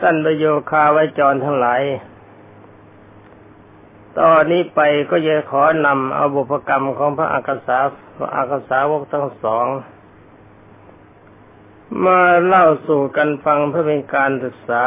[0.00, 1.82] ท่านประโยคาไว้จรทั้งหลาย
[4.18, 4.80] ตอนนี้ไป
[5.10, 7.78] ก็จะขอนำเอาบุพกรรมของพระอากษา
[8.16, 9.66] พระอากษาวกทั้งสอง
[12.04, 14.84] มาเล่าสู่กันฟังเพื่อเป็นการศึกษา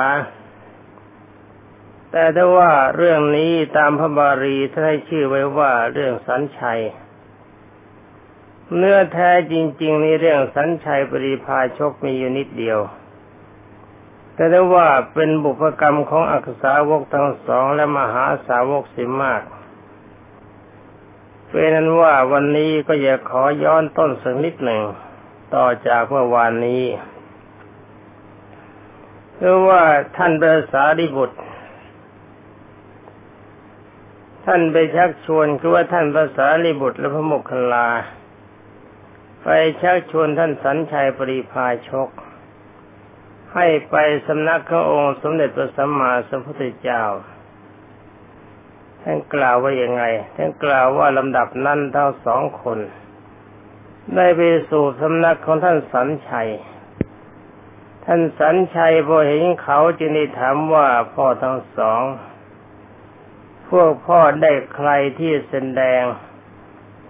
[2.12, 6.82] แต่ถ้าว่าเรื่องนี้ตามพระบาลีท่านให้ชื่อไว้ว่าเรื่องสันชัย
[8.78, 12.80] เนื้อแท้จริง ๆ ในเรื่องสันชัยปริพาชกมีอยู่นิดเดียว
[14.36, 19.42] แต่ได้ว่าเป็นบุพกรรมของอักษาวกทั้งสองและมหาสาวกสิมาก
[21.48, 24.82] เป็นนั้นว่าวันนี้ก็อยากขอย้อนต้นสักนิดหนึ่ง
[25.56, 26.84] ต่อจากเมื่อวานนี้
[29.38, 29.84] คือว่า
[30.18, 31.40] ท่านเบสาดิบุตร
[34.46, 37.88] ท่านไปชักชวนคือว่าท่านภาษาลิบุตรและพระมกคลา
[39.44, 39.48] ไป
[39.82, 42.10] ชักชวนท่านสัญชัยปริพาชก
[43.56, 43.96] ให้ไป
[44.28, 47.04] สำนักขององค์สมเด็จพระสัมมาสัมพุทธเจ้า
[49.02, 50.04] ท่านกล่าวว่าอย่างไง
[50.36, 52.80] ท่านกล่าวว่าลำดับนั้นทั้งสองคน
[54.16, 56.50] ได้ไปสู่สำนักของท่านสันชัย
[58.06, 62.02] ท่านสันชัยพอเห็นเขาจึงได้ถามว่าพ่อทั้งสอง
[63.70, 66.04] พวกพ่อได้ใครที่แสดง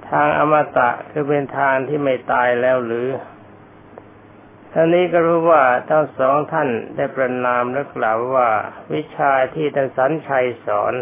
[0.10, 3.08] ทางอมตะคือเป็นทางที่ไม่ตายแล้วหรือ
[4.76, 8.50] ท่านี้ก็รู้ว่าทั้งสองท่านได้ประนามและกล่าวว่า
[8.94, 10.94] วิชาที่ท่านสันชัยสอน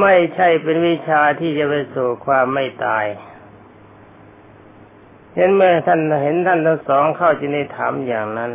[0.00, 3.06] ไม่ใช่เป็นวิชาที่จะไปสู่ความไม่ตาย
[5.34, 8.52] เห็นเมื่อท่านเห็นท่านทั้งสองเข้าจะในถามอย่างนั้น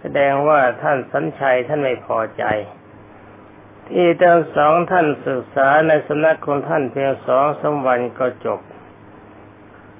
[0.00, 2.44] แสดงว่าท่านสัญชัยท่านไม่พอใจ
[3.88, 8.60] ที่ทั้งสองท่านศึกษาในสำนักของท่านเพียงสองสาวันก็จบ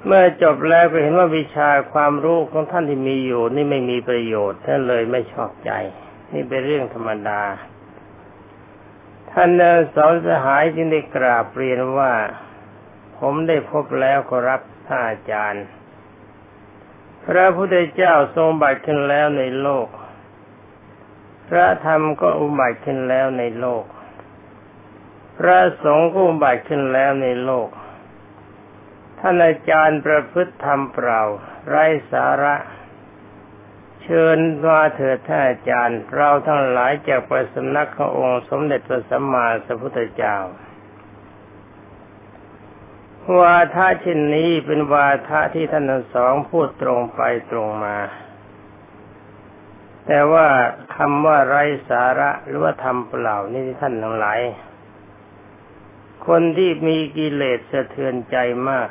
[0.06, 5.70] เมื่อจบแล้วก็เห็นว่าวิชาความรู้ของท่านที่มีอยู่ นี่ไม่มีประโยชน์ท่านเลยไม่ชอบใจ
[6.32, 7.42] นี่เป็นเรื่องธรรมดา
[9.30, 9.48] ท่าน
[9.94, 12.12] สอนสหายจึงได้กราบเรียนว่า
[13.18, 15.64] ผมได้พบแล้วขอรับท่านอาจารย์
[17.24, 19.88] พระพุทธเจ้าทรงบัติขึ้นแล้วในโลก
[21.48, 23.84] พระธรรมก็อุบัติขึ้นแล้วในโลก
[25.38, 27.68] พระสงฆ์ก็อุบัติขึ้นแล้วในโลก
[29.26, 31.20] ท่านอาจารย์ประพฤติธรรมเปล่า
[31.68, 32.54] ไร้สาระ
[34.02, 40.36] เชิญมาเถิดท่านอาจารย์ เราทั้งหลายจากไปสำนักขององค์สมเด็จพระสัมมาสัมพุทธเจ้า
[43.38, 47.20] วาทะเช่นนี้เป็นวาทะที่ท่านทั้งสองพูดตรงไป
[47.50, 47.96] ตรงมา
[50.06, 50.46] แต่ว่า
[50.96, 54.40] คำว่าไร้สาระหรือว่าทำเปล่านี่ท่านทั้งหลาย
[56.26, 58.38] คนที่มีกิเลสสะเทือนใจ
[58.70, 58.90] มาก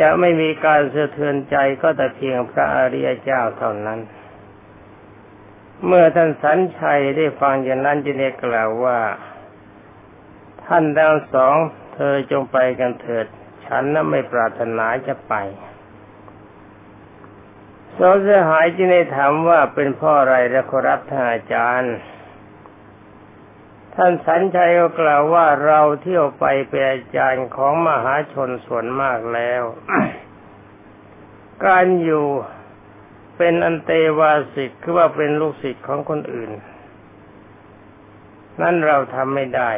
[0.00, 4.00] จะไม่มีการสะเทือนใจก็แต่เพียงพระอริยเจ้าเท่านั้น
[5.86, 9.00] เมื่อท่านสันชัยได้ฟังอย่างนั้นจึงได้กล่าวว่า
[10.64, 11.56] ท่านทั้งสอง
[11.94, 13.26] เธอจงไปกันเถิด
[13.66, 15.34] ฉันนั้นไม่ปรารถนาจะไป
[17.98, 21.94] สองสหายจึงได้ถามว่าเป็นพ่ออะไรและขอรับท่านอาจารย์
[24.00, 29.62] ท่านสัญชัยก็กล่าวว่าเราเที่ยวไปเป็นอาจารย์ของมหาชนส่วนมากแล้ว
[31.66, 32.26] การอยู่
[33.36, 36.50] เป็นอันเตวาสิกคือว่าเป็นลูกศิษย์ของคนอื่น
[38.60, 39.70] นั่นเราทำไม่ได้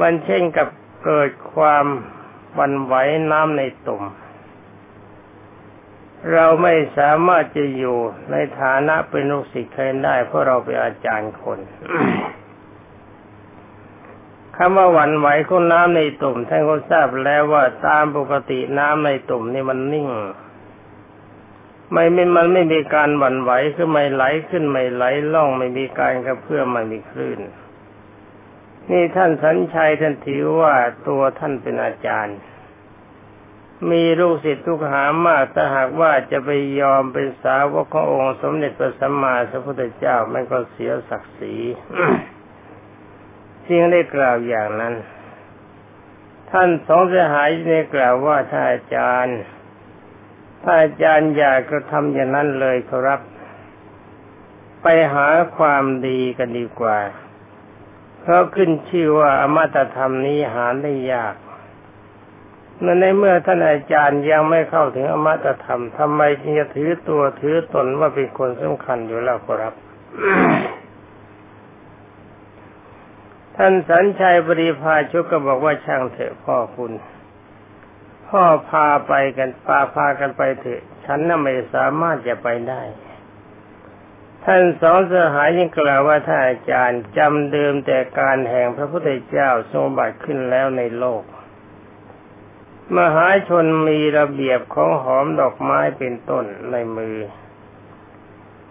[0.00, 0.68] มันเช่นกับ
[1.04, 1.86] เกิดความ
[2.58, 2.94] วันไหว
[3.30, 4.02] น้ำในตุ่ม
[6.32, 7.98] เราไม่สามารถจะอยู่
[8.30, 11.58] ในฐานะเป็นลูกศิษย์ใครได้ เพราะเราเป็นอาจารย์คน
[14.56, 20.08] คำว่าหวั่นไหวของน้ำในตุ่มท่านก็ทราบแล้วว่าตามปกติน้ำในตุ่มนี่มันนิ่ง
[21.92, 27.40] ไม่ไม่มันไม่มีการหวั่นไหวคือไม่ไหลขึ้นไม่ไหลล่องไม่มีการกระเพื่อมไม่มีคลื่น
[28.90, 30.74] นี่ท่านสัญชัยท่านถือว่า
[31.08, 32.38] ตัวท่านเป็นอาจารย์
[33.90, 41.54] มีลูกศิษย์ทุกหามากถ้าหากว่าจะไปยอมเป็นสาวกขององค์สมเด็จพระสัมมาสัมพุทธเจ้ามันก็เสียศักดิ์ศรี
[43.68, 44.94] จึงได้กล่าวอย่างนั้น
[46.50, 49.38] ท่านสองสหายได้กล่าวว่าท่านอาจารย์
[50.62, 53.20] ถ้านอาจารย์อยากกระทำอย่างนั้นเลยครับ
[54.82, 56.98] ไปหาความดีกันดีกว่า
[58.20, 61.34] เพราะขึ้นชื่อว่าอมตะธรรมนี้หาได้ยาก
[62.84, 69.74] นั่นในเมื่อท่านอาจารย์ยังไม่เข้าถึงอมตะธรรมทำไมจึงจะถือตัวถือตนว่าเป็นคนสำคัญอยู่แล้วครับ
[73.64, 76.92] ท่านสัญชัยบริพาชุกก็บอกว่าช่างเถอะพ่อคุณ
[78.28, 82.82] พ่อพาไปกันพาพากันไปเถอะ ฉันน่ะไม่สามารถจะไปได้
[84.44, 91.22] ท่านสองสหายยังกล่าวว่าท่านอาจารย์จำเดิมแต่การแห่งพระพุทธเจ้าทรงบัติขึ้นแล้วในโลก
[92.96, 97.16] มหาชนมีระเบียบของหอมดอกไม้เป็นต้นในมือ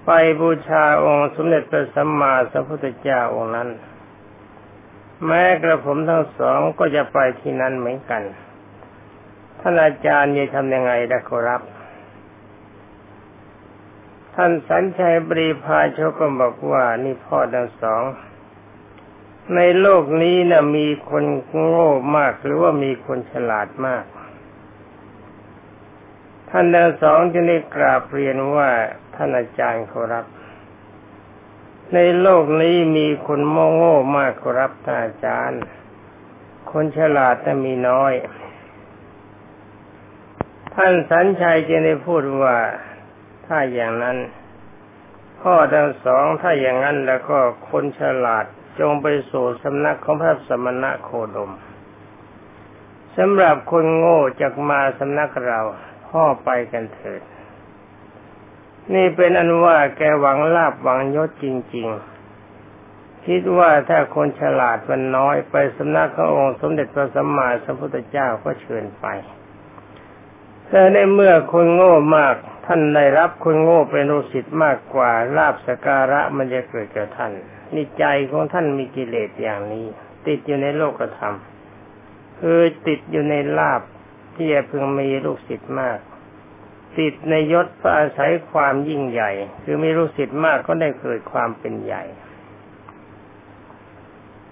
[0.05, 0.09] ไป
[0.41, 3.69] บูชาองค์สมเด็จพระสัมมาสัมพุทธเจ้าองค์นั้น
[5.25, 8.21] แม้กระผมทั้งสองก็จะไปที่นั้นเหมือนกัน
[9.59, 11.61] ท่านอาจารย์จะทำยังไงได้ครับ
[14.35, 18.03] ท่านสัญชัยบริพาชกก็บอกว่านี่พ่อทั้งสอง
[19.55, 21.23] ในโลกนี้นะ่ะมีคน
[21.67, 24.05] โง่มากหรือว่ามีคนฉลาดมาก
[26.49, 28.69] ท่านทั้งสองจะได้กราบเรียนว่า
[29.15, 30.25] ท่านอาจารย์ขอรับ
[31.95, 35.61] ในโลกนี้มีคนโง่โง่มากขอรับท่านอาจารย์
[36.71, 38.13] คนฉลาดแต่มีน้อย
[40.75, 42.57] ท่านสัญชัยจะได้พูดว่า
[43.45, 44.17] ถ้าอย่างนั้น
[45.41, 47.37] พ่อทั้งสองถ้าอย่างนั้นแล้วก็
[47.69, 48.45] คนฉลาด
[48.79, 51.51] จงไปสู่สำนักของพระสมณะโคดม
[53.17, 55.59] สำหรับคนโง่จะมาสำนักเรา
[56.09, 57.21] พ่อไปกันเถิด
[58.93, 61.45] นี่เป็นอันว่าแกหวังลาบหวังยศจ
[61.75, 61.87] ริง
[62.57, 69.05] ๆ คิดว่าถ้าคนฉลาดมันน้อยไปสำนักขององค์สมเด็จพระสัมมาสัมพุทธเจ้าก็เชิญไป
[70.67, 72.35] แต่ในเมื่อคนโง่มาก
[72.65, 77.31] ท่านได้รับคนโง่เป็นรูสิทธิ์มากกว่าลาบสการะมันจะเกิดกับท่าน
[77.73, 79.85] นี่ใจของท่านมีกิเลสอย่างนี้
[80.27, 81.35] ติดอยู่ในโลกธรรม
[82.39, 83.81] คือติดอยู่ในลาบ
[84.35, 85.97] ที่จะพึงมีลูกศิษย์มาก
[86.97, 89.31] ติดในยศเพราะอาศัยความยิ่งใหญ่
[89.63, 92.03] คือมีลูกศิษย์มากก็ได้เกิดความเป็นใหญ่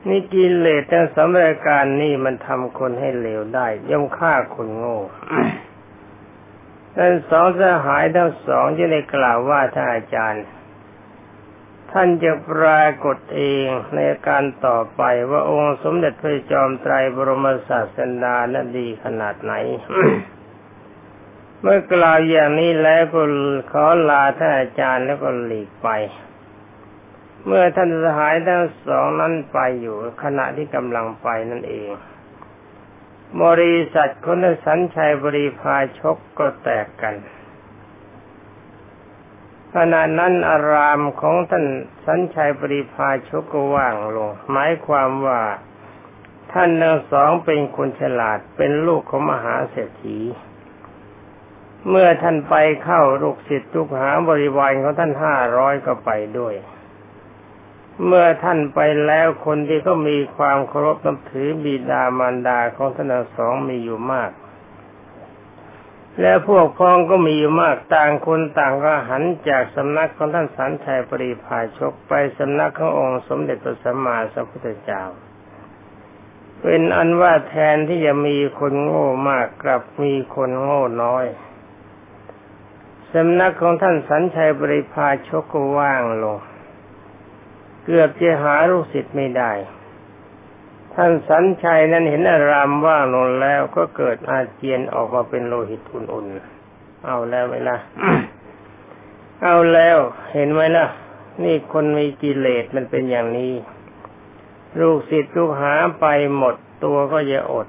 [0.08, 5.00] นี่กิเลสทั้งสามรายการนี่มันทำคนให้เลวได้ ย่อมฆ่าคนโง่
[6.96, 10.46] ท่านสองสหายทั้งสองจะได้กล่าวว่าท่านอาจารย์
[11.92, 19.54] ท่านจะปรากฏเองในการต่อไปว่าองค์สมเด็จพระจอมไตรบรมศาสดานั้นดีขนาดไหน
[21.62, 23.22] เมื่อกล่าวอย่างนี้แล้วก็
[23.72, 25.90] ขอลาท่านอาจารย์แล้วก็หลีกไป
[27.46, 31.90] เมื่อท่านสหายทั้งสองนั้นไปอยู่ขณะที่กำลังไปนั่นเอง
[33.44, 37.16] บริษัทคนสัญชัยบริพาชกก็แตกกัน
[39.76, 41.66] ขณะนั้นอารามของท่าน
[42.06, 45.42] สัญชัยบริพาชกก็ว่างลง หมายความว่า
[46.54, 50.20] ท่านทั้งสองเป็นคนฉลาดเป็นลูกของมหาเศรษฐี
[51.88, 56.56] เมื่อท่านไปเข้าลูกศิษย์ทุกหาบริวารของท่านห้าร้อยก็ไปด้วย
[58.06, 64.32] เมื่อท่านไปแล้วคนที่ก็มีความเคารพนับถือบิดามารดาของท่านสองมีอยู่มาก
[66.22, 75.04] และพวกพ้องก็มีอยู่มากต่างคนต่างก็หันจากสำนักของท่านสันชัยปริพาชกไปสำนักขององค์สมเด็จพระสัมมาสัมพุทธเจ้า
[76.62, 81.26] เป็นอันว่าแทนที่จะมีคนโง่มากกลับมีคนโง่น้อย
[83.14, 86.38] สำนักของท่านสันชัยบริพาชกก็ว่างลง
[87.86, 89.52] เกือบจะหาลูกศิษย์ไม่ได้
[90.94, 97.78] ท่านสัญชัยนั้นเห็นอารามว่างลงแล้วก็เกิดอาเจียนออกมาเป็นโลหิตอุ่นๆ เอาแล้วไหมล่ะ
[99.44, 99.98] เอาแล้ว
[100.34, 100.86] เห็นไหมล่ะ
[101.44, 103.54] นี่คนมีกิเลสมันเป็นอย่างนี้
[104.80, 106.06] ลูกศิษย์ลูกหาไป
[106.38, 107.68] หมดตัวก็จะอด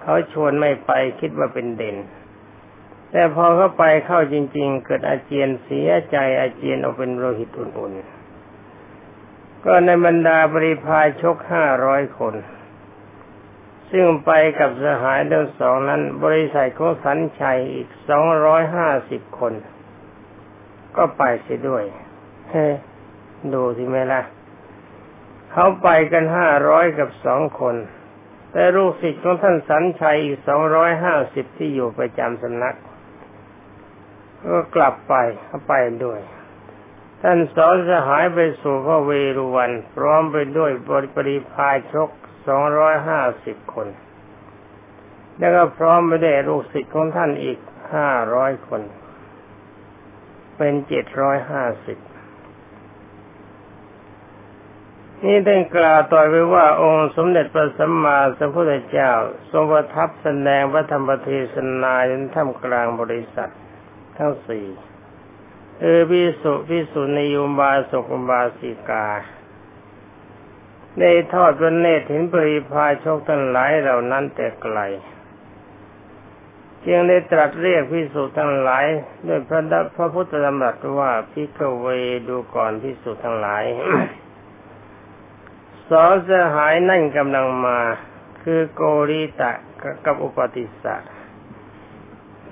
[0.00, 1.96] เขาชวนไม่ไปคิดว่าเป็นเด่น
[3.16, 12.34] แต่พอเขาไปเข้าจริง ๆ เกิดอาเจียนเสียใจอาเจียนออกเป็นโลหิตอุ่นๆ ก็ในบรรดาบริพายชกห้าร้อยคน
[13.90, 19.52] ซึ่งไปกับสหายทั้งสองนั้น บริษัทของสันชัยอีกสองร้อยห้าสิบคน
[20.96, 21.84] ก็ไปเสียด้วย
[22.50, 22.66] เฮ้
[23.54, 24.22] ดูสิไหมล่ะ
[25.52, 27.76] เขาไปกันห้าร้อยกับสองคน
[28.52, 32.76] แต่ลูกศิษย์ของท่านสันชัยอีกสองร้อยห้าสิบที่อยู่ประจำสำนัก
[34.46, 35.72] ก็กลับไปเขาไป
[36.04, 36.20] ด้วย
[37.22, 42.10] ท่านสอนสหายไปสู่พระเวรุวัน พร้อมไปด้วยบริปริพายชก
[42.46, 43.88] สองร้อยห้าสิบคน
[45.38, 47.58] แล้วก็พร้อมไปด้วยลูกศิษย์ของท่านอีก
[47.94, 48.82] ห้าร้อยคน
[50.56, 51.98] เป็นเจ็ดร้อยห้าสิบ
[55.24, 59.12] นี่ได้กล่าวต่อไปว่าองค์สมเด็จพระสัมมาสัมพุทธเจ้า
[59.50, 63.52] ทรงประทับแสดงพระธรรมเทศนาในท่ามกลางบริษัท
[64.18, 64.66] ทั้งสี่
[65.80, 69.06] เออพิสุพิสุนิยุบาสุกบาสิกา
[70.98, 74.78] ได้ทอดพระเนตรเห็นปริพาชกทั้งหลายเหล่านั้นแต่ไกล
[76.84, 78.86] จึงได้ตรัสเรียกพิสุทั้งหลาย
[79.26, 81.86] ด้วยพระดัพระพุทธธรรมรัสว่าพิกเว
[82.28, 83.64] ดูก่อนพิสุทั้งหลาย
[85.88, 87.78] สอสหายนั่นกำลังมา
[88.42, 89.52] คือโกริตะ
[90.04, 90.96] กับอุปติสสะ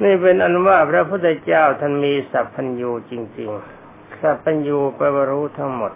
[0.00, 5.92] นี่เป็นอันว่าพระพุทธเจ้าท่านมีสัพพัญญูจริงๆ สัพพัญญูแปลว่ารู้ทั้งหมด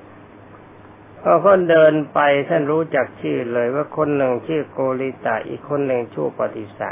[1.23, 6.91] พอคนเดินไปท่านรู้จักชื่อเลยว่าคนหนึ่งชื่อโกริตะอีกคนหนึ่งชื่อปฏิสะ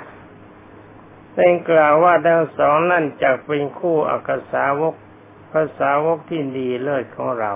[1.34, 4.94] เป็นกล่าวว่าทั้งสองนั่นจะเป็นคู่อักษาวก
[5.52, 7.52] ภาษาวกที่ดีเลิศของเรา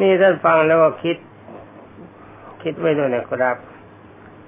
[0.00, 1.16] นี่ท่านฟังแล้วก็คิด
[2.62, 3.56] คิดไว้ด้วยนะครับ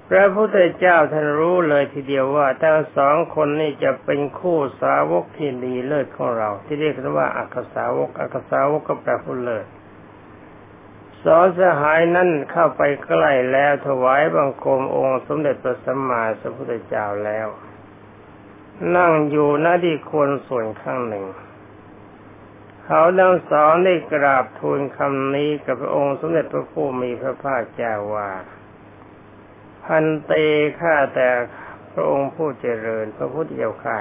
[0.09, 9.66] พระพุทธเจ้าท่านรู้เลยทีเดียวว่าทั้งสองคนนี้จะเป็นคู่สาวกที่ดีเลิศของเรา ที่เรียกันว่าอักษาวกอักษาวกก็แปลผู้เลิศ
[11.25, 17.49] สอสหายนั่นเข้าไปใกล้แล้วถวายบังคมองค์สมเด็จพระสัมมาสัมพุทธเจ้าแล้ว
[18.97, 21.26] นั่งอยู่หน้าที่ควรส่วนข้างหนึ่ง
[22.85, 28.30] เขาทั้งสองได้กราบทูลคำนี้กับพระองค์สมเด็จพระผู้มีพระภาคเจ้าว่า
[29.84, 30.32] พันเต
[30.80, 31.28] ข้าแต่
[31.92, 33.98] พระองค์ผู้เจริญ พระพุทธเจ้าข้า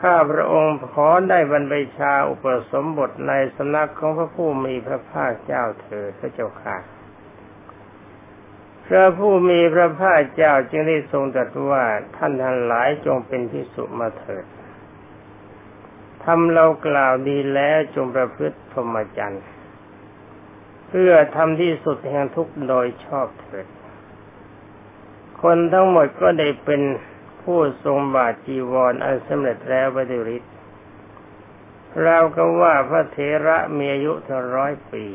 [0.00, 6.76] ข้าพระองค์ขอได้บรรพชาอุปสมบทในสำนักของพระผู้มีพระภาคเจ้าเถิดพระเจ้าค่ะ
[8.86, 11.84] พระผู้มีพระภาคเจ้าจึงได้ทรงตรัสว่า
[12.16, 14.44] ท่านทั้งหลายจงเป็นที่สุมาเถิด
[16.24, 19.44] ทำเรากล่าวดีแล้วจงประพฤติพรหมจรรย์
[20.88, 23.66] เพื่อทำที่สุดแห่งทุกโดยชอบเถิด
[25.42, 26.82] คนทั้งหมดก็ได้เป็น
[27.42, 30.52] ผู้ทรงบาทจีวรอันสำเร็จแล้วไปด้วยฤทธิ์
[32.04, 35.06] เราก็ว่าพระเถระมีอายุถึงร้อยปี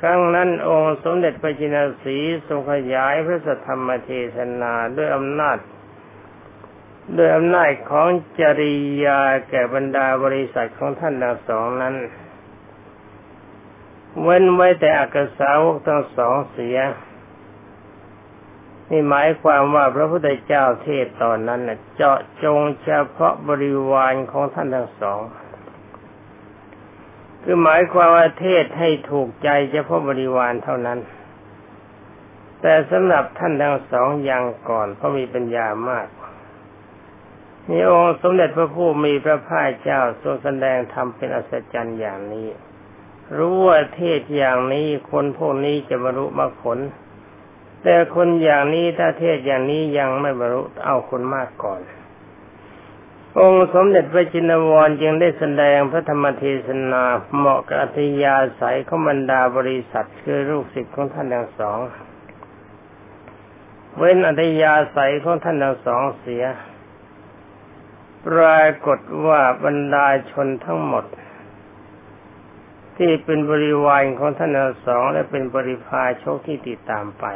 [0.00, 2.16] ครั้งนั้นองค์สมเด็จพระจินสี
[2.48, 5.58] ทรงขยายพระสัทธรรมเทศนาด้วยอำนาจ
[7.16, 8.08] ด้วยอำนาจของ
[8.40, 11.94] จริยาแก่บรรดาบริษัทของท่านทั้งสองนั้น
[14.22, 16.78] เว้นไว้แต่อักษาวกทั้งสองเสีย
[18.90, 25.20] นี่หมายความว่าพระพุทธเจ้าเทศตอนนั้นนะเจาะจงเฉพาะบริวารของท่านทั้งสอง
[27.42, 30.98] คือหมายความว่าเทศให้ถูกใจเฉพาะบริวารเท่านั้น
[32.60, 36.06] แต่สำหรับท่านทั้งสองยังก่อนเพราะมีปัญญามาก
[37.68, 42.48] มีองค์สมเด็จพระผู้มีพระภาคเจ้าทรงแสดงธรรมเป็นอัศจรรย์อย่างนี้
[43.36, 46.78] รู้ว่าเทศอย่างนี้คนพวกนี้จะบรรลุมรรคผล
[47.82, 51.80] แต่คนอย่างนี้ถ้าเทศอย่างนี้ยังไม่บรรลุเอาคนมากก่อน
[53.38, 57.02] องค์สมเด็จพระจินวรจึงได้แสดงพระธรรมเทศนา
[57.36, 61.78] เหมาะกับอัธยาศัยของบรรดาบริษัทคือลูกศิษย์ของท่านทั้งสอง
[63.96, 66.44] เว้นอัธยาศัยของท่านทั้งสองเสีย
[68.26, 71.04] ปรากฏว่าบรรดาชนทั้งหมด
[72.96, 77.26] ที่เป็นบริวารของท่านทั้งสองและเป็นบริพาชกที่ติดตามไป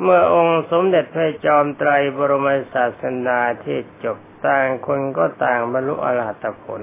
[0.00, 6.80] เมื่อองค์สมเด็จพระจอมไตรบรมศาสนาเทศจบต่างคนก็ต่างบรรลุอรหัตผล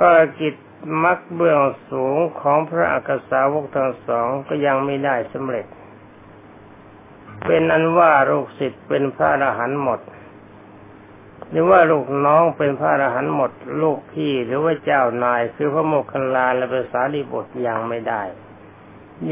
[0.00, 0.08] ก็
[0.40, 0.54] กิจ
[1.04, 5.66] มักเบื้องสูงของพระอักษาวกทั้งสองก็ยังไม่ได้สำเร็จ
[7.46, 10.00] เป็นอันว่าลูกศิษย์เป็นพระอรหันต์หมด
[11.50, 18.22] หรือว่าลูกน้องเป็นพระอรหันต์หมด ลูกพี่หรือว่าเจ้านายคือพระโมคคัลลาและภาษาลีบทยังไม่ได้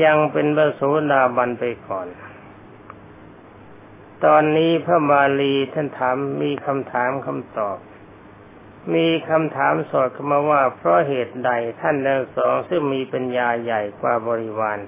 [0.05, 2.07] ยังเป็นพระโสดาบันไปก่อน
[4.25, 7.79] ตอนนี้พระบาลีท่านถามมีคำถามคำตอบ
[8.95, 11.51] มีคำถามสอดเข้ามาว่า เพราะเหตุใด
[11.81, 14.79] ท่านทั้งสองซึ่งมีปัญญาใหญ่กว่าบริวาร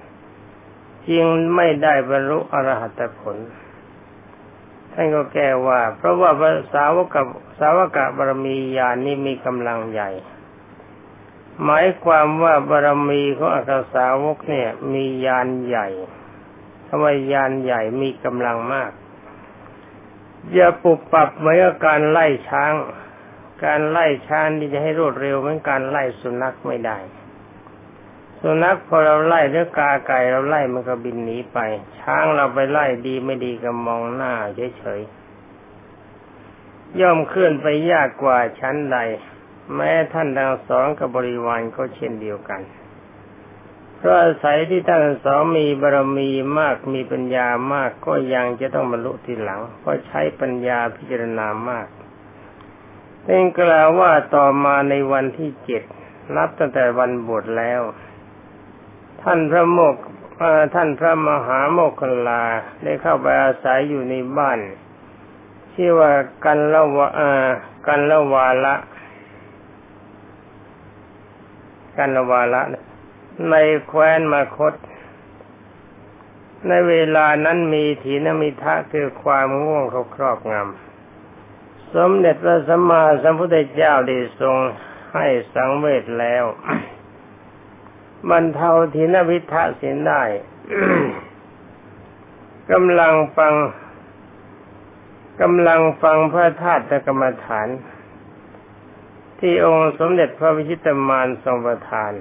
[1.07, 3.37] จึงไม่ได้บรรลุอรหัตผล
[4.93, 6.31] ท่านก็แก้ว่า เพราะว่า
[6.73, 7.25] สาวกับ
[7.59, 10.09] สาวกบารมีญาณนี้มีกำลังใหญ่
[11.63, 15.87] หมายความว่าบารมีของอักษาวกเนี่ย มียานใหญ่
[16.87, 18.91] ทำไมยานใหญ่มีกำลังมาก
[20.53, 22.71] อย่าปุบปรับเหมือนกับการไล่ช้าง
[23.65, 26.97] การไล่ช้างที่จะให้รวดเร็วเหมือนการไล่สุนัขไม่ได้
[28.41, 31.59] สุนัขพอเราไล่หรือกาไก่เราไล่มันก็บินหนีไป
[31.99, 34.33] ช้างเราไปไล่ดีไม่ดีก็มองหน้า
[34.77, 38.97] เฉยๆย่อมเคลื่อนไปยากกว่าชั้นใด
[39.75, 42.61] แม้ท่านทั้งสองกับบริวารก็เช่นเดียวกัน
[43.97, 51.87] เพราะอาศัยที่ท่านสองมีบารมีมากมีปัญญามากก็ยังจะต้องบรรลุทีหลัง เพราะใช้ปัญญาพิจารณามาก
[53.23, 55.83] เป็นกล่าวว่าต่อมาในวันที่เจ็ด
[56.35, 57.81] นับตั้งแต่วันบวชแล้ว
[59.21, 59.95] ท่านพระโมก
[60.75, 62.43] ท่านพระมหาโมคคลา
[62.83, 64.59] ได้เข้าไปอาศัยอยู่ในบ้าน
[65.73, 66.11] ชื่อว่า
[66.45, 67.07] กันละวะ
[67.87, 68.75] กันละวาละ
[71.97, 72.63] กันละวาละ
[73.49, 73.55] ใน
[73.87, 74.73] แคว้นมาคต
[76.67, 84.57] ในเวลานั้นมีถีนมิทะคือความง่วงเขาครอบงำ สมเด็จพระสัมมาสัมพุทธเจ้าได้ทรง
[85.15, 86.45] ให้สังเวชแล้ว
[88.29, 90.23] บรรเทาทีนวิทะเสียได้
[92.71, 93.53] กำลังฟัง
[95.41, 97.67] กำลังฟังพระธาตุกรรมฐาน
[99.39, 102.11] ที่องค์สมเด็จพระวิชิตมารทรงประทาน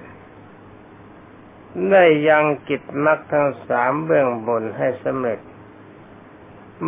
[1.90, 5.40] ได้ยังกิจมรรคทั้งสามเบื้องบนให้สำเร็จ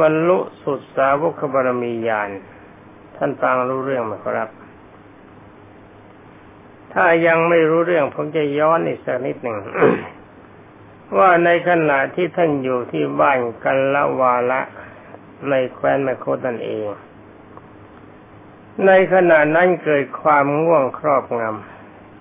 [0.00, 2.30] บรรลุสุดสาวกบารมีญาณ
[3.16, 4.49] ท่านฟังรู้เรื่องไหมครับ
[6.92, 9.58] ถ้ายังไม่รู้เรื่องผมจะย้อนอีกสักนิดหนึ่ง
[11.18, 14.61] ว่าในขณะที่ท่านอยู่ที่บ้านกันละวาละ
[15.49, 16.87] ในแคว้นแมโคตันเอง
[18.87, 21.42] ในขณะนั้นเกิดความง่วงครอบง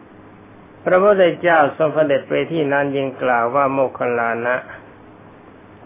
[0.03, 4.55] ำ พระพุทธเจ้าทรงเสด็จไปที่นั้นยิงกล่าวว่าโมคคลานะ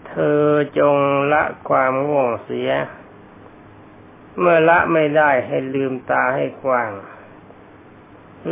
[0.08, 0.42] เธอ
[0.78, 0.96] จง
[1.32, 2.70] ละความง่วงเสีย
[4.38, 6.90] เมื่อละไม่ได้ให้ลืมตาให้กว้าง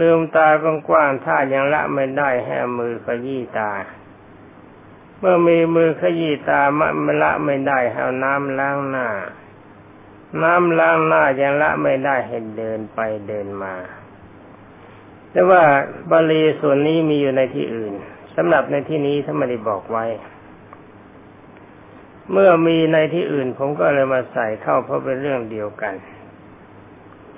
[0.00, 0.48] ลืมตา
[0.88, 3.72] กว้างๆถ้ายังละไม่ได้ให้มือขยี้ตา
[5.18, 9.08] เมื่อมีมือขยี้ตามะมละไม่ได้ให้น้ำล้างหน้า
[10.42, 13.74] น้ำล้างหน้ายังละไม่ได้ให้เดินไปเดินมา
[15.32, 15.62] แต่ว่า
[16.10, 17.92] บาลีส่วนนี้มีอยู่ในที่อื่น
[18.34, 20.06] สำหรับในที่นี้ท่านไม่ได้บอกไว้
[22.32, 25.94] เมื่อมีในที่อื่น ผมก็เลยมาใส่เข้าเพราะเป็นเรื่องเดียวกัน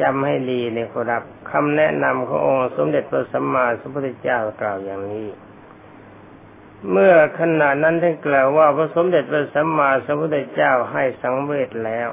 [0.01, 5.29] จำให้ดีในครับคำแนะนำขององค์สมเด็จพระสัมมาสัมพุทธเจ้ากล่าวอย่างนี้
[6.91, 12.11] เมื่อขณะนั้นท่านกล่าวว่าพระสมเด็จพระสัมมาสัมพุทธเจ้าให้สังเวชแล้ว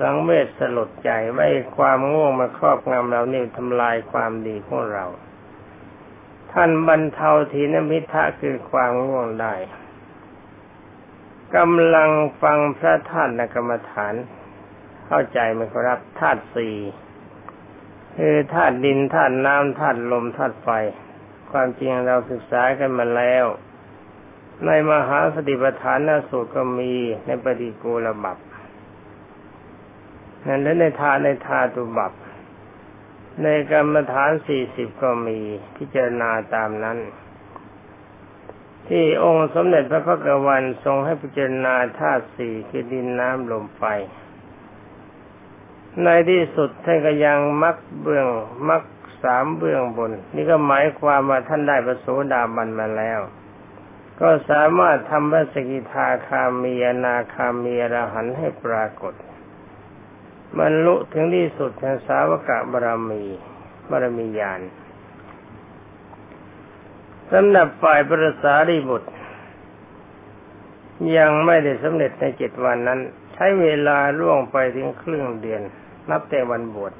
[0.00, 5.06] สังเวชสลดใจไว้ความง่วงมาครอบงำเรานี่ทำลายความดีของเรา
[6.52, 9.54] ท่านบรรเทาทีนมิทะคือความง่วงได้
[11.56, 12.10] กำลัง
[12.42, 14.14] ฟังพระท่านกรรมฐาน
[15.06, 16.76] เข้าใจไหมครับธาตุสี่
[18.16, 20.68] คือธาตุดินธาตุน้ำธาตุลมธาตุไฟ
[21.50, 23.44] ความจริงเราศึกษากันมาแล้ว
[24.66, 25.98] ในมหาสติปัฏฐาน
[26.28, 26.92] สูตรก็มี
[27.26, 28.38] ในปฏิกูลบับ
[30.62, 32.12] และในทาในทาตุบับ
[33.42, 35.38] ในกรรมฐานสี่สิบก็มี
[35.76, 36.98] พิจารณาตามนั้น
[38.88, 43.82] ที่องค์สมเด็จพระพุทธวันทรงให้พิจารณาธาตุสี่คือดินน้ำลมไฟ
[46.04, 48.28] ในที่สุดท่านก็ยังมักเบื้อง
[48.68, 48.82] มัก
[49.22, 53.20] สามเบื้องบน นี่ก็หมายความว่าท่านได้ประโสดาบันมาแล้ว
[54.20, 56.74] ก็สามารถทำพระสกิทาคามี
[57.04, 59.14] นาคามีอรหันให้ปรากฏ
[60.58, 63.24] บรรลุถึงที่สุดแห่งสาวกบารมี
[63.90, 64.60] บารมีญาณ
[67.32, 69.10] สำหรับฝ่ายปรสารีบุตร
[71.16, 73.00] ยังไม่ได้สำเร็จในเจ็ดวันนั้น
[73.34, 75.62] ใช้เวลาล่วงไปถึงครึ่งเดือน
[76.10, 76.92] นับแต่วันบวช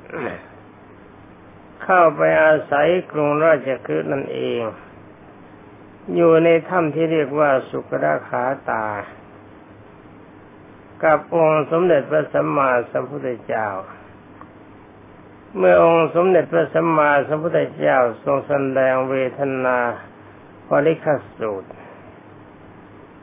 [1.82, 4.60] เข้าไปอาศัยกรุงราชคฤห์นั่นเอง
[6.14, 8.84] อยู่ในถ้ำที่เรียกว่าสุกราขาตา
[11.04, 13.68] กับองค์สมเด็จพระสัมมาสัมพุทธเจ้า
[15.56, 19.78] เมื่อองค์สมเด็จพระสัมมาสัมพุทธเจ้าทรงแสดงเวทนา
[20.68, 21.70] ปริคัสูตร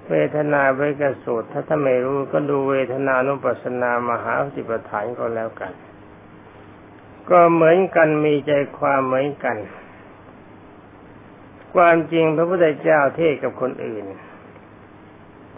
[0.09, 5.73] เวทนาบริกสูตร ถ้าท่านไม่รู้ก็ดูเวทนานุปัสสนามหาสิปฐานก็แล้วกัน
[7.29, 9.57] ก็เหมือนกันมีใจความเหมือนกัน
[11.73, 14.05] ความจริงพระพุทธเจ้าเทศกับคนอื่น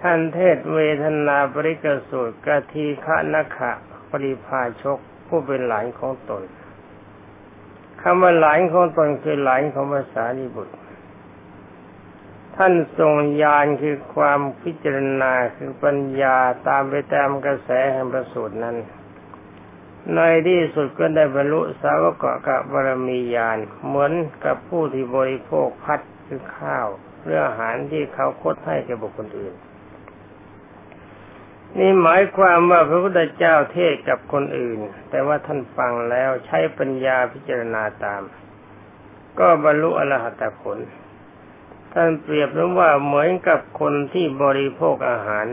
[0.01, 3.71] ท่านเทศเวทนาปริกสูตรกะทีฆะนักขะ
[4.09, 6.43] ปริพาชกผู้เป็นหลานของตน
[8.01, 10.75] คำว่าหลานของตนคือหลานของภาษาลิบุตร
[12.55, 18.77] ท่านทรงญาณคือความพิจารณาคือปัญญาตามไปตามกระแสแห่งประสูตรนั้น
[20.15, 24.13] ในที่สุดก็ได้บรรลุสาวกกะบารมีญาณเหมือน
[24.45, 26.87] กับผู้ที่บริโภคพัดคือข้าว
[27.25, 29.53] เรื่องอาหารที่เขาคดให้แก่บุคคลอื่น
[31.77, 34.79] นี่หมายความว่าพระพุทธเจ้าเทศกับคนอื่น
[35.09, 38.23] แต่ว่าท่านฟังแล้วใช้ปัญญาพิจารณาตาม
[39.39, 40.77] ก็บรรลุอรหัตผล
[41.93, 45.45] ท่านเปรียบว่าเหมือนกับคนที่บริโภคอาหาร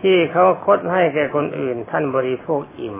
[0.00, 2.98] ที่เขาคดให้แก่คนอื่น ท่านบริโภคอิ่ม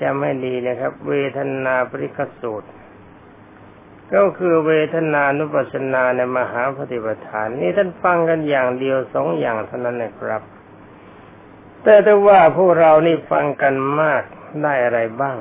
[0.00, 2.68] จำให้ดีนะครับ เวทนาปริคสูตร
[4.12, 10.42] ก็คือเวทนานุปัสสนาในมหาปฏิปทาน นี่ท่านฟังกันอย่างเดียวสองอย่างเท่านั้นนะครับ
[11.82, 14.22] แต่ถ้าว่าพวกเรานี่ฟังกันมาก
[14.62, 15.38] ได้อะไรบ้าง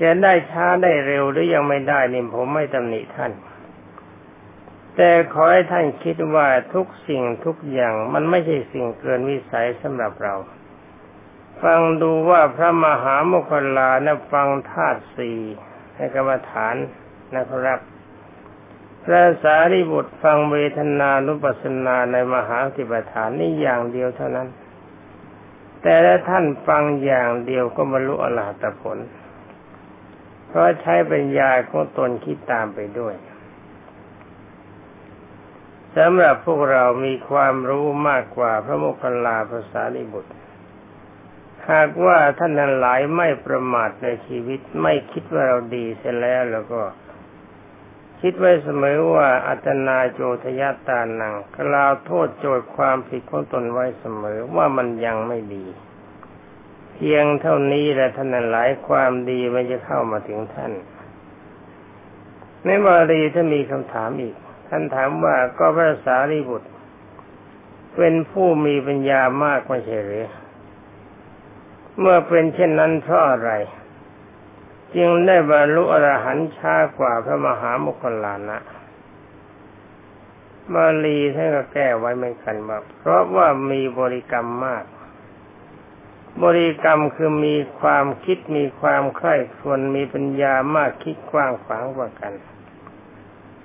[0.00, 3.32] จะได้ช้าได้เร็วหรือยังไม่ได้นี่ผมไม่ตำหนิท่าน
[4.96, 10.34] แต่ขอให้ท่านคิดว่าทุกสิ่งทุกอย่างมันไม่ใช่สิ่งเกินวิสัยสำหรับเรา
[11.62, 15.40] ฟังดูว่าพระมหาโมคคลานะฟังธาตุสี่
[15.98, 16.74] ในกรรมฐาน
[17.36, 17.78] นะครับ
[19.04, 24.48] พระสารีบุตรฟังเวทนานุปัสสนาในมหาสิบฐานนี่อย่างเดียวเท่านั้น
[25.82, 28.98] แต่ถ้าท่านฟังอย่างเดียวก็บรรลุอรหัตผล
[30.48, 33.14] เพราะใช้ปัญญาของตนคิดตามไปด้วย
[35.96, 40.32] สำหรับพวกเรามีความรู้มากกว่าพระโมคคัลลาภาษาลิบุตร
[41.72, 46.82] หากว่าท่านนั้นหลายไม่ประมาทในชีวิตไม่คิดว่าเราดีเสียแล้วแล้วก็
[48.20, 55.66] คิดไว้เสมอว่าอัตนาโจทยาตานังกล่าวโทษโจทย์ความผิดของตนไว้เสมอว่ามันยังไม่ดี
[56.94, 60.72] เพียงเท่านี้แหละท่านนั้นหลายความดีมันจะเข้ามาถึงท่าน
[62.64, 64.34] ในบาลีถ้ามีคำถามอีก
[64.68, 66.68] ท่านถามว่าก็พระสารีบุตร
[67.96, 70.26] เป็นผู้มีปัญญามากไม่ใช่หรือ
[72.00, 73.50] เมื่อเป็นเช่นนั้นเพราะอะไร
[74.96, 78.58] จึงได้บรรลุอรหันต์ช้ากว่าพระมหามุคลานะ
[80.74, 84.84] บาลีท่านก็แก้ไว้ไม่กันว่าเพราะว่ามีบริกรรมมาก
[86.42, 92.32] บริกรรมคือมีความคิดมีความใคร่ครวญมีปัญญามากคิดกว้างขวางกว่ากัน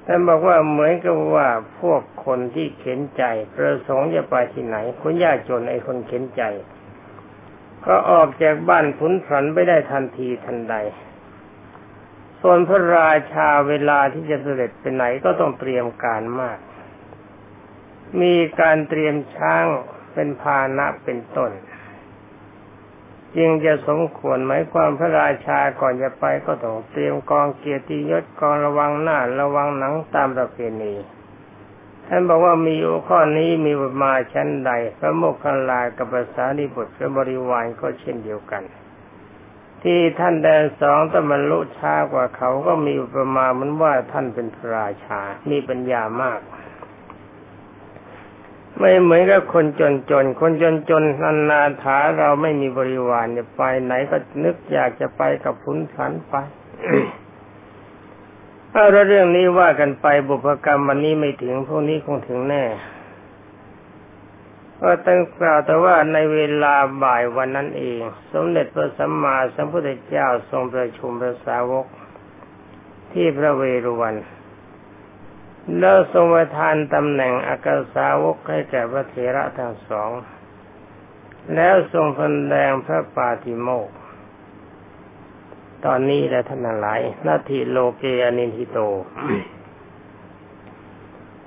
[0.05, 1.47] ท่านบอกว่าเหมือนกับว่า
[1.79, 3.23] พวกคนที่เข็นใจ
[3.55, 6.43] ประสงค์จะไปที่ไหนคนยากจนไอ้คนเข็นใจ
[7.87, 10.75] ก็ออกจากบ้านขุนผันไปได้ทันทีทันใด
[12.41, 16.57] ส่วนพระราชาเวลาที่จะเสด็จไปไหนก็ต้องเตรียมการมาก
[18.21, 19.65] มีการเตรียมช้าง
[20.13, 21.51] เป็นพานะเป็นต้น
[23.37, 30.93] จึงจะสมควรหมายความพระราชาก่อนจะไปก็ต้องเตรียมกองเกียรติยศกองระวังหน้าระวังหนังตามประเพณี
[32.07, 32.75] ท่านบอกว่ามี
[33.07, 38.63] ข้อนี้มีมาชั้นใด พระโมคคัลลากับภาษาดิบทและบริวารก็เช่นเดียวกัน
[39.83, 46.39] ที่ท่านแดนสองตบรรลุช้ากว่าเขาก็มีประมาณเหมือนว่าท่านเป็นพระราชา มีปัญญามาก
[48.79, 56.33] ไม่เหมือนกับคนจนจนคนจนจนนันนาถาเราไม่มีบริวารเนี่ยไปไหนก็นึกอยากจะไปกับพุนสันไป
[58.75, 62.63] เอาเรื่องนี้ว่ากันไปบุพกรรมวันนี้ไม่ถึงพวกนี้คงถึงแน่
[64.81, 67.99] ก็ตั้งกล่าวแต่ว่าในเวลาบ่ายวันนั้นเอง
[68.33, 71.85] สมเด็จพระสัมมาสัมพุทธเจ้าทรงประชุมพระสาวก
[73.13, 74.15] ที่พระเวรุวัน
[75.79, 80.11] แล้วทรงประทานตำแหน่งอากาสาวกให้แก่พระเถระทั้งสอง
[81.55, 82.21] แล้วทรงแส
[82.53, 83.95] ดงพระปาติโมกข์
[85.85, 88.79] ตอนนี้แหละท่านหลายนาทีโลเกอนินทิโต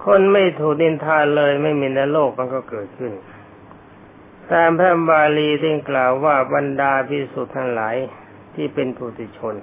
[0.05, 3.13] คนไม่ถูกดินทาเลยไม่มีในโลกมันก็เกิดขึ้น
[4.53, 7.97] ตามพระบาลีที่กล่าวว่าบรรดาพิสุทธ์ทั้งหลาย
[8.55, 9.55] ที่เป็นผู้ติชน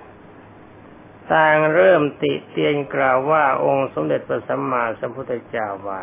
[1.32, 6.02] ต่างเริ่มติเตียนกล่าวว่าองค์สมเด็จพระสัมมาสัมพุทธเจ้าว่า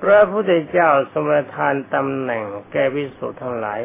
[0.00, 3.80] พระพุทธเจ้าสมทานตำแหน่งแก่พิสุทธ์ทั้งหลาย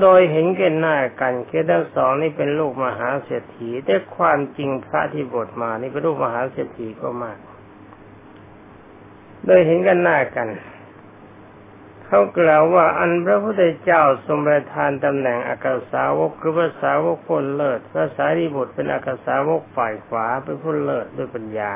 [0.00, 7.38] โดยเห็นแก่หน้ากันแค่ทั้งสองนี่เป็นลูกมหาเศรษฐีแต่ความจริงพระที่บทมานี่เป็นลูกมหาเศรษฐีก็มาก
[9.46, 10.48] โดยเห็นกันหน้ากัน
[12.06, 21.74] เขากล่าวว่าอันพระพุทธเจ้าทรงประทานตำแหน่งอากาสาวกคือพระสาวกคนเลิศพระสารีบุตรเป็นอากาสาวกฝ่ายขวาเป็นผู้เลิศด้วยปัญญา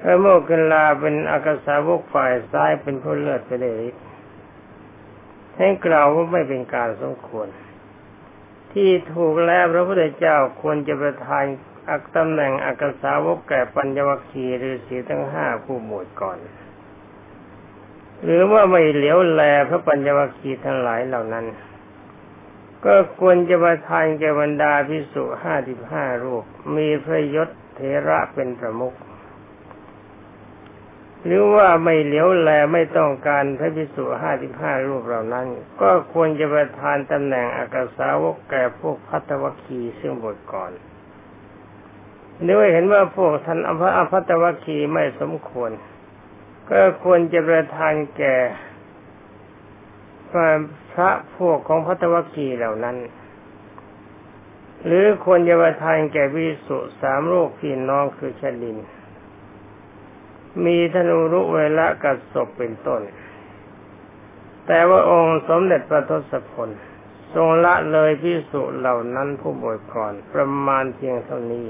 [0.00, 4.00] พระโมกขันลาเป็นอากาสาวกฝ่ายซ้ายเป็นผู้เลิศไปได้ฤทธิ
[5.58, 7.48] ให้กล่าวว่าไม่เป็นการสมควร
[8.72, 11.44] ที่ถูกแล้วพระพุทธเจ้าควรจะประทาน
[11.90, 16.38] อักตำแหน่งอักษาวกแก่ปัญญวัคคีหรือสีทั้งห้าผู้หมวดก่อน
[18.22, 21.46] หรือว่าไม่เหลียวแลพระปัญญวัคคีทั้งหลายเหล่านั้น
[22.84, 26.44] ก็ควรจะประทานแก่บรรดาพิสุห้าสิบห้ารูป
[26.76, 28.94] มีพระยศเทระเป็นประมุข
[31.26, 35.46] หรือว่าไม่เหลียวแลไม่ต้องการพระภิกษุห้าสิบห้ารูปเหล่านั้น
[35.80, 40.72] ก็ควรจะประทานตำแหน่งอากาสาวกแก่พวกพัตวคีซึ่งบทก่อน
[42.42, 45.70] หรือว่าเห็นว่าพวกท่านอภอภัตวคีไม่สมควร
[46.70, 48.36] ก็ควรจะประทานแก่
[50.92, 52.96] พระพวกของพัตวคีเหล่านั้น
[54.86, 58.78] หรือควรจะประทานแก่วิสุสามโรคพี่น้องคือชดิน
[60.64, 63.02] มีธนูรุเวละกัดศพเป็นต้น
[64.66, 66.68] แต่ว่าองค์สมเด็จพระทศพล
[67.34, 71.66] ทรงละเลยพิสุเหล่านั้นผู้บวชก่อนประมาณเพียงเท่านี้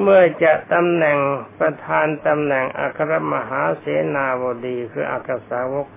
[0.00, 1.18] เมื่อจะตำแหน่ง
[1.58, 5.88] ประธานตำแหน่งอัครมหาเสนาบดีคืออักษาวก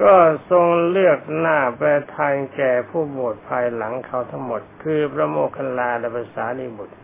[0.00, 0.14] ก็
[0.50, 6.96] ทรงเลือกหน้าประธานแก่ผู้บวชภายหลังเขาทั้งหมด คือพระโมคคัลลาและภาษาลิบุตร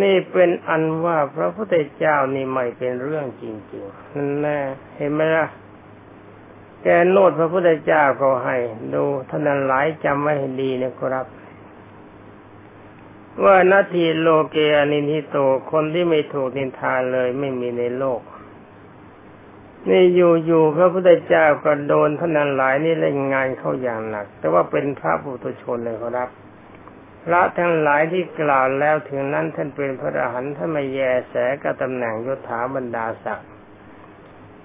[0.00, 4.58] นี่เป็นอันว่าพระพุทธเจ้านี่ไม่เป็นเรื่องจริงๆนั่นแน่
[4.96, 5.46] เห็นไหมล่ะ
[6.82, 8.56] แกโนดพระพุทธเจ้าก็ให้
[8.94, 11.26] ดูท่านหลายจำไว้ให้ดีนะครับ
[13.44, 15.36] ว่านาทีโลเกอนินิโต
[15.70, 18.20] คนที่ไม่ถูกนินทาเลยไม่มีในโลก
[19.88, 26.28] นี่อยู่ๆพระพุทธเจ้าก็โดนท่านหลายนี่เล่นงานเข้าอย่างหนัก แต่ว่าเป็นพระปุถุชนเลยครับ
[27.24, 33.48] พระทั้งหลายที่กล่าวแล้วถึงนั้นท่านเป็นพระอรหันต์ท่านไม่แยแสกับตำแหน่งยศถาบรรดาศักดิ์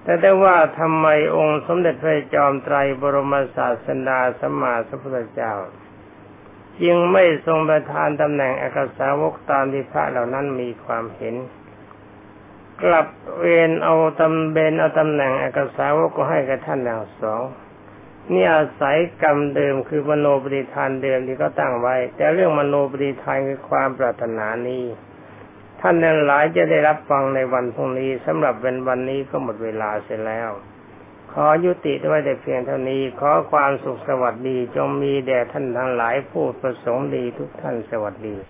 [0.02, 5.54] แต่ได้ว่าทำไมองค์สมเด็จพระจอมไตรบรมศาสดาสมมาสัพพุทธเจ้า
[6.82, 11.34] จึงไม่ทรงประทานตำแหน่งอักษาวกตามที่พระเหล่านั้นมีความเห็น
[12.82, 13.06] กลับ
[13.38, 17.42] เวนเอาตำเบนเอาตำแหน่งอักษาวกก็ให้กับท่านอย่างสอง
[18.32, 24.84] นี่อาศัยกรรมเดิมคือมโนปฏิทานเดิมที่ก็ตั้งไว้ แต่เรื่องมโนปฏิทานคือความปรารถนานี้
[25.80, 30.50] ท่านนั้นหลายจะได้รับฟังในวันพรุ่งนี้สำหรับเป็นวันนี้ก็หมดเวลาเสร็จแล้ว
[31.32, 38.36] ขอยุติไว้แต่เพียงเท่านี้ ขอความสุขสวัสดีจงมีแด่ท่านทั้งหลายผู้ประสงค์ดีทุกท่านสวัสดี